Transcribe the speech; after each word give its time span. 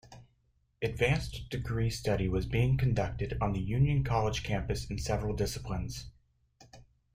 Advanced 0.81 1.47
degree 1.51 1.91
study 1.91 2.27
was 2.27 2.47
being 2.47 2.75
conducted 2.75 3.37
on 3.39 3.53
the 3.53 3.59
Union 3.61 4.03
College 4.03 4.41
Campus 4.41 4.89
in 4.89 4.97
several 4.97 5.35
disciplines. 5.35 6.07